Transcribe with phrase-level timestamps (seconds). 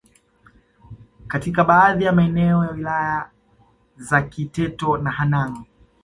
[1.27, 3.29] katika baadhi ya maeneo ya Wilaya
[3.97, 5.65] za Kiteto na Hanang